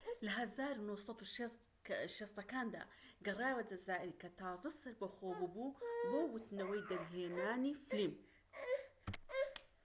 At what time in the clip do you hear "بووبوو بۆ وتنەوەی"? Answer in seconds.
5.39-6.87